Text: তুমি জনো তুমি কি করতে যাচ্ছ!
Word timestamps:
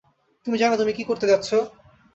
তুমি 0.45 0.55
জনো 0.57 0.75
তুমি 0.77 0.91
কি 0.93 1.03
করতে 1.05 1.25
যাচ্ছ! 1.27 1.49